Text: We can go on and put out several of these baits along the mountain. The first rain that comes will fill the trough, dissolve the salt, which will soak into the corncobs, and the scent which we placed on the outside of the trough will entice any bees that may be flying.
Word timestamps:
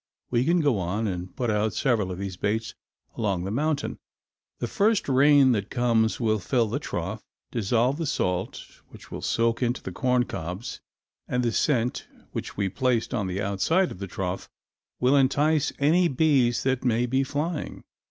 We 0.31 0.45
can 0.45 0.61
go 0.61 0.79
on 0.79 1.05
and 1.05 1.35
put 1.35 1.51
out 1.51 1.75
several 1.75 2.11
of 2.11 2.17
these 2.17 2.35
baits 2.35 2.73
along 3.15 3.43
the 3.43 3.51
mountain. 3.51 3.99
The 4.57 4.65
first 4.65 5.07
rain 5.07 5.51
that 5.51 5.69
comes 5.69 6.19
will 6.19 6.39
fill 6.39 6.65
the 6.65 6.79
trough, 6.79 7.21
dissolve 7.51 7.97
the 7.99 8.07
salt, 8.07 8.65
which 8.89 9.11
will 9.11 9.21
soak 9.21 9.61
into 9.61 9.83
the 9.83 9.91
corncobs, 9.91 10.79
and 11.27 11.43
the 11.43 11.51
scent 11.51 12.07
which 12.31 12.57
we 12.57 12.67
placed 12.67 13.13
on 13.13 13.27
the 13.27 13.43
outside 13.43 13.91
of 13.91 13.99
the 13.99 14.07
trough 14.07 14.49
will 14.99 15.15
entice 15.15 15.71
any 15.77 16.07
bees 16.07 16.63
that 16.63 16.83
may 16.83 17.05
be 17.05 17.23
flying. 17.23 17.83